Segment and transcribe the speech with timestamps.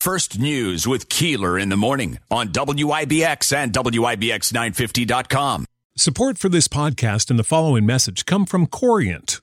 [0.00, 5.66] First News with Keeler in the morning on WIBX and WIBX950.com.
[5.94, 9.42] Support for this podcast and the following message come from Corient.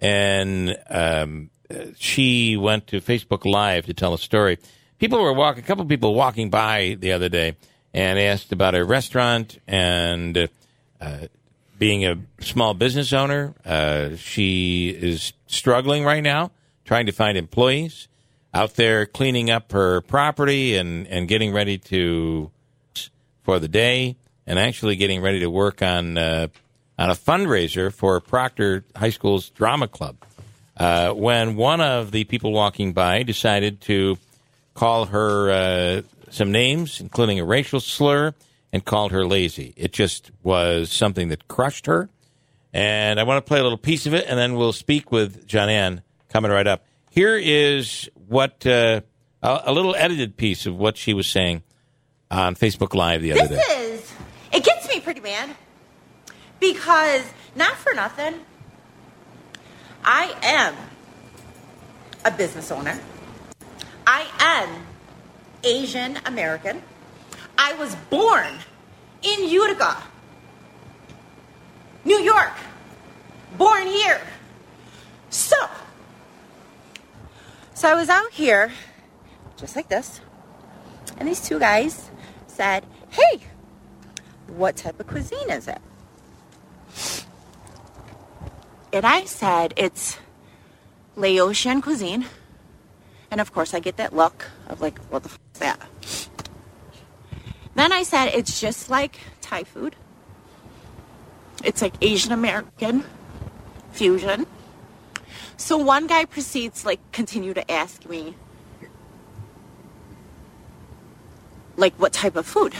[0.00, 1.50] and um,
[1.96, 4.58] she went to Facebook Live to tell a story.
[4.98, 7.56] People were walking, a couple people walking by the other day
[7.94, 10.48] and asked about a restaurant and
[11.00, 11.18] uh,
[11.78, 13.54] being a small business owner.
[13.64, 16.50] Uh, she is struggling right now,
[16.84, 18.08] trying to find employees
[18.54, 22.50] out there cleaning up her property and, and getting ready to
[23.44, 26.48] for the day and actually getting ready to work on uh,
[26.98, 30.16] on a fundraiser for Proctor High School's drama club.
[30.76, 34.18] Uh, when one of the people walking by decided to
[34.74, 38.34] call her uh, some names, including a racial slur,
[38.72, 39.72] and called her lazy.
[39.76, 42.08] It just was something that crushed her.
[42.72, 45.46] And I want to play a little piece of it, and then we'll speak with
[45.46, 46.84] John Ann coming right up.
[47.10, 49.00] Here is what uh,
[49.42, 51.62] a, a, little edited piece of what she was saying
[52.30, 53.92] on Facebook Live the other this day.
[53.92, 54.12] Is,
[54.52, 55.56] it gets me pretty mad
[56.60, 58.34] because, not for nothing,
[60.04, 60.74] I am
[62.24, 62.98] a business owner.
[64.06, 64.86] I am
[65.64, 66.82] Asian American.
[67.56, 68.54] I was born
[69.22, 70.02] in Utica,
[72.04, 72.52] New York.
[73.56, 74.20] Born here.
[75.30, 75.56] So,
[77.74, 78.72] so I was out here,
[79.56, 80.20] just like this,
[81.16, 82.10] and these two guys
[82.46, 83.40] said, Hey,
[84.46, 85.80] what type of cuisine is it?
[88.98, 90.18] And I said, It's
[91.14, 92.26] Laotian cuisine.
[93.30, 95.80] And of course, I get that look of like, What the f is that?
[97.76, 99.94] Then I said, It's just like Thai food.
[101.62, 103.04] It's like Asian American
[103.92, 104.48] fusion.
[105.56, 108.34] So one guy proceeds like continue to ask me
[111.76, 112.74] like what type of food.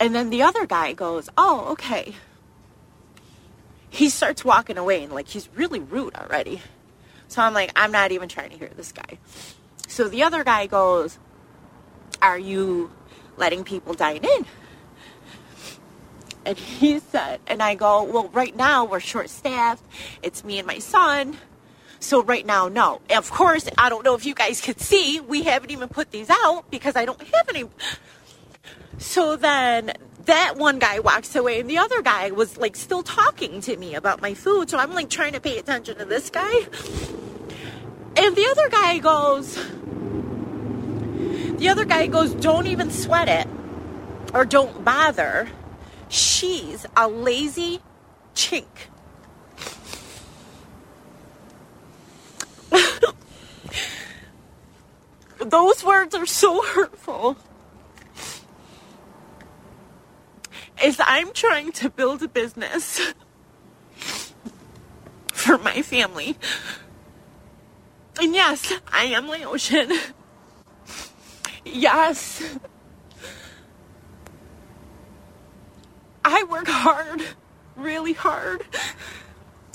[0.00, 2.14] And then the other guy goes, "Oh, okay."
[4.00, 6.62] He starts walking away and like he's really rude already.
[7.28, 9.18] So I'm like, I'm not even trying to hear this guy.
[9.88, 11.18] So the other guy goes,
[12.22, 12.90] "Are you
[13.36, 14.46] letting people dine in?"
[16.46, 19.84] And he said, and I go, well, right now we're short staffed.
[20.22, 21.36] It's me and my son.
[21.98, 23.02] So right now, no.
[23.14, 26.30] Of course, I don't know if you guys could see, we haven't even put these
[26.30, 27.64] out because I don't have any.
[28.96, 29.92] So then
[30.30, 33.96] that one guy walks away and the other guy was like still talking to me
[33.96, 34.70] about my food.
[34.70, 36.54] So I'm like trying to pay attention to this guy.
[38.16, 39.56] And the other guy goes,
[41.58, 43.48] the other guy goes, don't even sweat it
[44.32, 45.48] or don't bother
[46.08, 47.80] she's a lazy
[48.36, 48.66] chink.
[55.40, 57.36] Those words are so hurtful.
[60.82, 63.12] As I'm trying to build a business
[65.32, 66.36] for my family.
[68.20, 69.92] And yes, I am Laotian.
[71.64, 72.42] Yes,
[76.24, 77.22] I work hard,
[77.76, 78.64] really hard.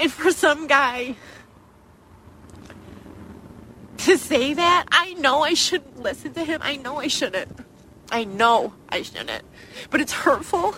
[0.00, 1.16] And for some guy
[3.98, 6.60] to say that, I know I shouldn't listen to him.
[6.62, 7.58] I know I shouldn't.
[8.10, 9.44] I know I shouldn't.
[9.90, 10.74] But it's hurtful.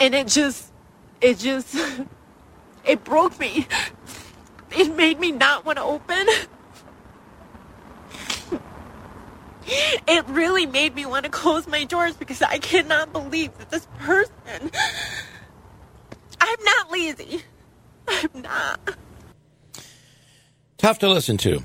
[0.00, 0.72] And it just,
[1.20, 1.76] it just,
[2.84, 3.66] it broke me.
[4.70, 6.26] It made me not want to open.
[10.06, 13.86] it really made me want to close my doors because I cannot believe that this
[13.98, 14.70] person.
[16.40, 17.42] I'm not lazy.
[18.08, 18.80] I'm not.
[20.76, 21.62] Tough to listen to.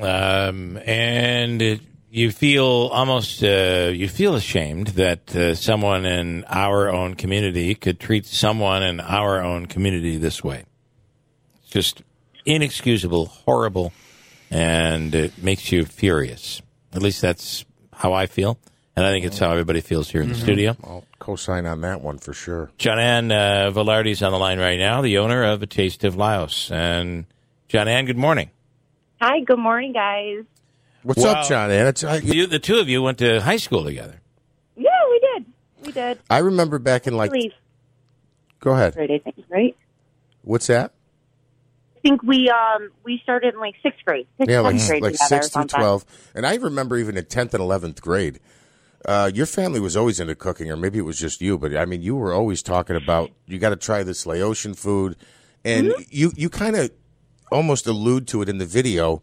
[0.00, 1.80] um, and it,
[2.12, 7.98] you feel almost uh, you feel ashamed that uh, someone in our own community could
[7.98, 10.66] treat someone in our own community this way.
[11.62, 12.02] It's just
[12.44, 13.94] inexcusable, horrible,
[14.50, 16.60] and it makes you furious.
[16.92, 17.64] At least that's
[17.94, 18.58] how I feel,
[18.94, 20.76] and I think it's how everybody feels here in the studio.
[20.84, 22.70] I'll co-sign on that one for sure.
[22.76, 26.14] John Ann uh, Velarde's on the line right now, the owner of A Taste of
[26.16, 26.70] Laos.
[26.70, 27.24] And
[27.68, 28.50] John Ann, good morning.
[29.22, 30.44] Hi, good morning, guys.
[31.02, 31.32] What's Wow.
[31.32, 31.70] up, John?
[31.70, 31.86] Ann?
[31.88, 34.20] It's, I, You, the two of you went to high school together.
[34.76, 35.46] Yeah, we did.
[35.86, 36.18] We did.
[36.30, 37.30] I remember back in like.
[37.32, 37.52] Believe
[38.60, 38.94] Go ahead.
[38.94, 39.76] grade, I think, right?
[40.42, 40.92] What's that?
[41.96, 45.02] I think we um we started in like sixth grade, sixth Yeah, like seventh grade
[45.02, 46.04] like together six through twelve,
[46.34, 48.38] and I remember even in tenth and eleventh grade.
[49.04, 51.58] Uh, your family was always into cooking, or maybe it was just you.
[51.58, 55.16] But I mean, you were always talking about you got to try this Laotian food,
[55.64, 56.02] and Mm-hmm.
[56.10, 56.90] you you kind of
[57.50, 59.22] almost allude to it in the video.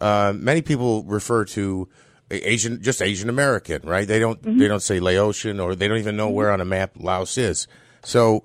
[0.00, 1.88] Uh, many people refer to
[2.30, 4.06] Asian, just Asian American, right?
[4.08, 4.58] They don't Mm-hmm.
[4.58, 7.66] they don't say Laotian, or they don't even know where on a map Laos is.
[8.02, 8.44] So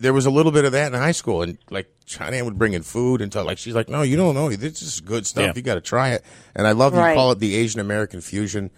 [0.00, 2.72] there was a little bit of that in high school, and like China would bring
[2.72, 4.50] in food and tell, like she's like, "No, you don't know.
[4.50, 5.44] This is good stuff.
[5.44, 5.52] Yeah.
[5.54, 6.24] You got to try it."
[6.54, 8.70] And I love you call it the Asian American fusion.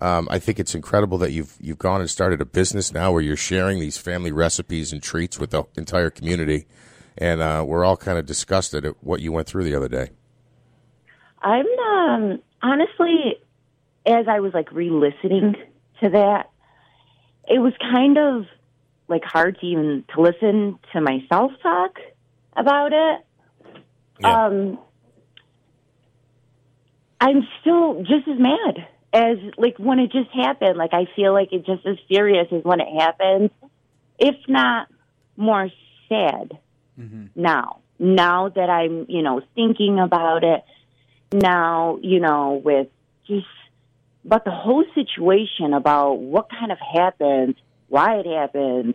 [0.00, 3.20] Um, I think it's incredible that you've you've gone and started a business now where
[3.22, 6.66] you're sharing these family recipes and treats with the entire community,
[7.16, 10.10] and uh, we're all kind of disgusted at what you went through the other day.
[11.42, 13.36] I'm um honestly,
[14.06, 15.54] as I was like re-listening
[16.02, 16.50] to that,
[17.46, 18.46] it was kind of
[19.08, 21.98] like hard to even to listen to myself talk
[22.56, 23.26] about it.
[24.20, 24.46] Yeah.
[24.46, 24.78] Um,
[27.20, 30.76] I'm still just as mad as like when it just happened.
[30.76, 33.50] Like I feel like it's just as serious as when it happened,
[34.18, 34.88] if not
[35.36, 35.68] more
[36.08, 36.58] sad.
[37.34, 40.64] Now, now that I'm you know thinking about it,
[41.32, 42.88] now you know with
[43.26, 43.46] just
[44.24, 47.54] but the whole situation about what kind of happened,
[47.88, 48.94] why it happened,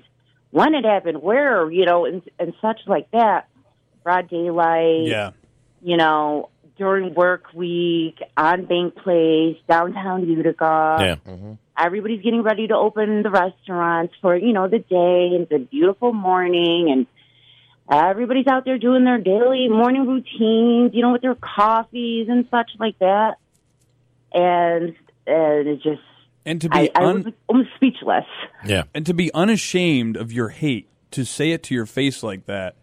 [0.52, 3.48] when it happened, where you know, and, and such like that.
[4.04, 5.32] Broad daylight Yeah.
[5.82, 10.98] you know, during work week, on Bank Place, downtown Utica.
[11.00, 11.16] yeah.
[11.26, 11.54] Mm-hmm.
[11.80, 15.30] Everybody's getting ready to open the restaurants for, you know, the day.
[15.42, 17.08] It's a beautiful morning and
[17.92, 22.72] everybody's out there doing their daily morning routines, you know, with their coffees and such
[22.80, 23.36] like that.
[24.34, 24.96] And,
[25.28, 26.02] and it just,
[26.46, 28.26] And to be I, I was almost speechless.
[28.66, 28.84] Yeah.
[28.94, 32.76] and to be unashamed of your hate to say it to your face like that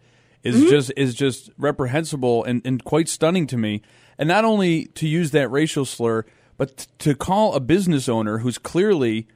[0.43, 0.69] is Mm-hmm.
[0.69, 3.81] just is just reprehensible and, and quite stunning to me
[4.17, 6.25] and not only to use that racial slur
[6.57, 9.27] but t- to call a business owner who's clearly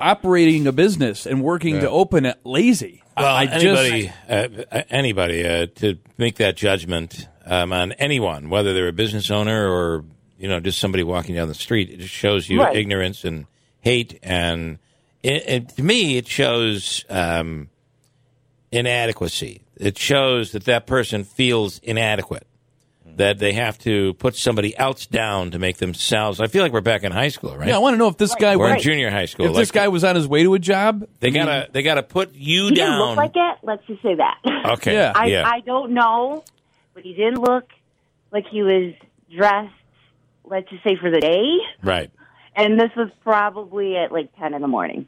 [0.00, 5.46] operating a business and working to open it lazy Well, I anybody, just uh, anybody
[5.46, 10.04] uh, to make that judgment um, on anyone, whether they're a business owner or
[10.38, 12.76] you know just somebody walking down the street, it just shows you Right.
[12.76, 13.46] ignorance and
[13.80, 14.18] hate.
[14.22, 14.78] And
[15.22, 17.68] it, it, to me, it shows um,
[18.72, 19.62] inadequacy.
[19.76, 22.46] It shows that that person feels inadequate.
[23.16, 26.40] That they have to put somebody else down to make themselves.
[26.40, 27.68] I feel like we're back in high school, right?
[27.68, 29.46] yeah I want to know if this guy we're in junior high school.
[29.46, 31.82] if this guy was on his way to a job they I mean, gotta they
[31.82, 32.98] gotta put you He down.
[32.98, 33.58] didn't look like it.
[33.62, 34.38] Let's just say that.
[34.72, 34.94] Okay.
[34.94, 35.12] Yeah.
[35.14, 35.46] I, yeah.
[35.48, 36.44] I don't know,
[36.94, 37.68] but he didn't look
[38.32, 38.94] like he was
[39.34, 39.74] dressed,
[40.44, 41.58] let's just say, for the day.
[41.82, 42.10] right.
[42.56, 45.06] And this was probably at like 10 in the morning.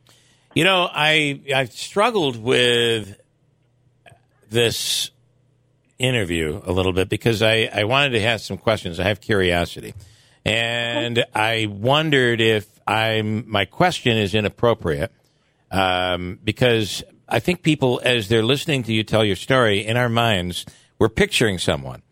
[0.55, 3.19] You know, I I struggled with
[4.51, 5.11] this
[5.99, 8.99] interview a little bit because I, I wanted to have some questions.
[8.99, 9.95] I have curiosity.
[10.45, 15.13] And I wondered if I'm my question is inappropriate.
[15.71, 20.09] Um, because I think people as they're listening to you tell your story in our
[20.09, 20.67] minds,
[20.99, 22.03] we're picturing someone.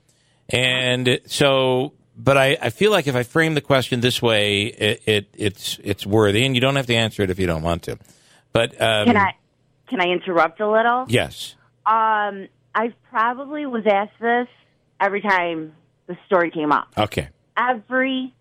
[0.48, 5.02] And so but I, I feel like if I frame the question this way, it,
[5.06, 7.84] it it's it's worthy, and you don't have to answer it if you don't want
[7.84, 7.98] to.
[8.52, 9.34] But um, Can I
[9.88, 11.06] can I interrupt a little?
[11.08, 11.54] Yes.
[11.86, 14.46] Um, I probably was asked this
[15.00, 15.72] every time
[16.06, 16.88] the story came up.
[16.96, 17.28] Okay.
[17.56, 18.34] Every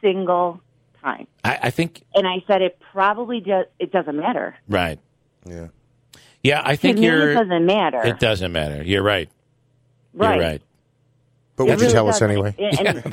[0.00, 0.60] single
[1.02, 1.26] time.
[1.44, 4.56] I, I think And I said it probably does it doesn't matter.
[4.68, 4.98] right.
[5.44, 5.68] Yeah.
[6.42, 7.32] Yeah, I To think me, you're.
[7.32, 8.02] it doesn't matter.
[8.06, 8.82] It doesn't matter.
[8.82, 9.28] You're right.
[10.14, 10.34] right.
[10.36, 10.62] You're right.
[11.56, 12.30] But It would you tell us doesn't.
[12.30, 12.54] anyway?
[12.58, 13.12] And- and-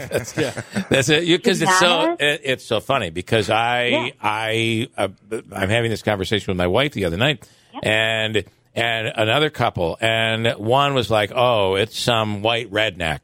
[0.90, 1.26] That's it.
[1.28, 4.10] Because it's so it, it's so funny because I Yeah.
[4.22, 5.08] I uh,
[5.52, 7.48] I'm having this conversation with my wife the other night,
[7.82, 8.44] and
[8.76, 13.20] and another couple, and one was like, "Oh, it's some white redneck."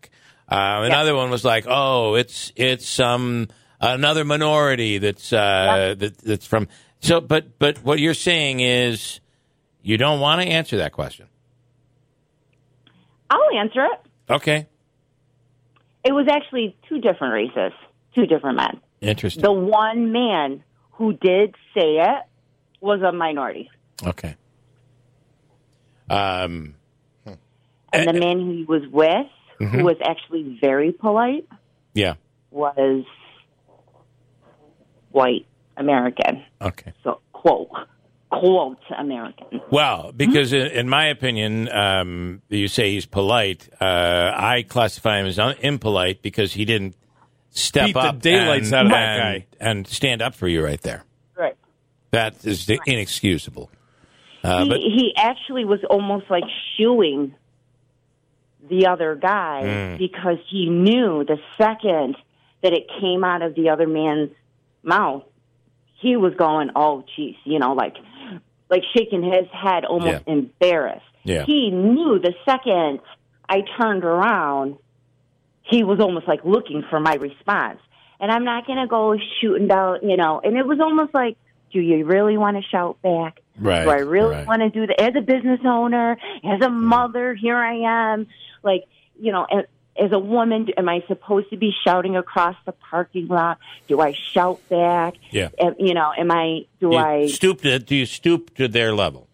[0.48, 3.48] Uh, another one was like, "Oh, it's it's some
[3.80, 6.68] another minority that's uh, that, that's from."
[7.02, 9.20] So, but but what you're saying is
[9.82, 11.28] you don't want to answer that question.
[13.30, 14.00] I'll answer it.
[14.30, 14.68] Okay.
[16.04, 17.74] It was actually two different races,
[18.16, 18.80] two different men.
[19.02, 19.44] Interesting.
[19.44, 20.64] The one man
[20.94, 22.24] who did say it
[22.82, 23.70] was a minority.
[24.06, 24.36] Okay.
[26.10, 26.76] Um,
[27.92, 29.28] And the man he was with,
[29.60, 29.78] Mm-hmm.
[29.80, 31.46] who was actually very polite,
[31.94, 32.14] yeah.
[32.50, 33.04] was
[35.12, 36.44] white American.
[36.62, 36.94] Okay.
[37.04, 37.70] So, quote,
[38.30, 39.60] quote, American.
[39.70, 43.68] Well, because in, in my opinion, um, you say he's polite.
[43.82, 46.96] Uh, I classify him as un- impolite because he didn't
[47.50, 49.48] step Beat the up daylights and, out of that and- guy.
[49.60, 51.04] and stand up for you right there.
[51.36, 51.58] Right.
[52.12, 53.70] That is inexcusable.
[54.44, 56.44] Uh, he, but he actually was almost like
[56.78, 57.34] shooing
[58.70, 59.98] the other guy Mm.
[59.98, 62.16] because he knew the second
[62.62, 64.32] that it came out of the other man's
[64.84, 65.24] mouth,
[66.02, 67.96] he was going, "Oh, jeez," you know, like
[68.70, 70.34] like shaking his head, almost Yeah.
[70.34, 71.06] embarrassed.
[71.24, 71.44] Yeah.
[71.46, 73.00] He knew the second
[73.48, 74.78] I turned around,
[75.64, 77.80] he was almost like looking for my response.
[78.20, 80.40] And I'm not going to go shooting down, you know.
[80.44, 81.36] And it was almost like,
[81.72, 83.42] do you really want to shout back?
[83.60, 84.48] Right, Do I really right.
[84.48, 85.02] want to do that?
[85.02, 86.84] As a business owner, as a mm-hmm.
[86.84, 88.28] mother, here I am.
[88.64, 88.86] Like,
[89.20, 89.66] you know, as,
[90.02, 93.58] as a woman, am I supposed to be shouting across the parking lot?
[93.88, 95.16] Do I shout back?
[95.32, 95.50] Yeah.
[95.60, 98.94] Am- you know, am I, do you I, stoop to, do you stoop to their
[98.94, 99.28] level?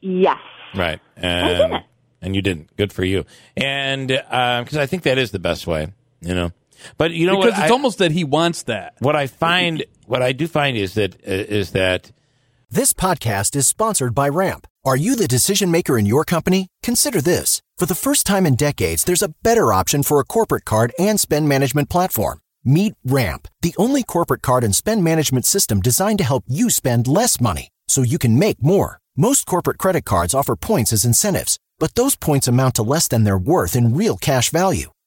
[0.00, 0.38] yes.
[0.74, 1.00] Right.
[1.16, 1.84] And.
[2.20, 2.76] And you didn't.
[2.76, 3.24] Good for you.
[3.56, 6.50] And um, because I think that is the best way, you know.
[6.96, 7.60] But you know because what?
[7.64, 8.94] it's I- almost that he wants that.
[9.00, 11.30] what I find, what I do find is that uh,
[11.60, 12.12] is that
[12.70, 14.66] This podcast is sponsored by Ramp.
[14.84, 16.68] Are you the decision maker in your company?
[16.82, 17.60] Consider this.
[17.78, 21.18] For the first time in decades, there's a better option for a corporate card and
[21.20, 22.40] spend management platform.
[22.64, 27.06] Meet Ramp, the only corporate card and spend management system designed to help you spend
[27.06, 28.98] less money so you can make more.
[29.16, 33.24] Most corporate credit cards offer points as incentives, but those points amount to less than
[33.24, 34.90] their worth in real cash value.